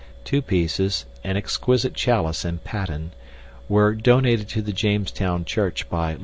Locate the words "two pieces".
0.23-1.05